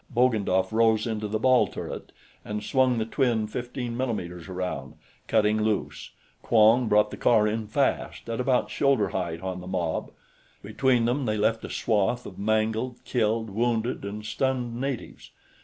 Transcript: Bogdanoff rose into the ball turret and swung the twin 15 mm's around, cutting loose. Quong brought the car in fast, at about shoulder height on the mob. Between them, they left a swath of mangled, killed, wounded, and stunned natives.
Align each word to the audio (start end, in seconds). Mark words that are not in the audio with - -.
Bogdanoff 0.09 0.71
rose 0.73 1.05
into 1.05 1.27
the 1.27 1.37
ball 1.37 1.67
turret 1.67 2.11
and 2.43 2.63
swung 2.63 2.97
the 2.97 3.05
twin 3.05 3.45
15 3.45 3.95
mm's 3.95 4.47
around, 4.49 4.95
cutting 5.27 5.61
loose. 5.61 6.09
Quong 6.41 6.87
brought 6.87 7.11
the 7.11 7.17
car 7.17 7.47
in 7.47 7.67
fast, 7.67 8.27
at 8.27 8.39
about 8.39 8.71
shoulder 8.71 9.09
height 9.09 9.41
on 9.41 9.61
the 9.61 9.67
mob. 9.67 10.09
Between 10.63 11.05
them, 11.05 11.25
they 11.27 11.37
left 11.37 11.63
a 11.65 11.69
swath 11.69 12.25
of 12.25 12.39
mangled, 12.39 12.97
killed, 13.05 13.51
wounded, 13.51 14.03
and 14.03 14.25
stunned 14.25 14.81
natives. 14.81 15.29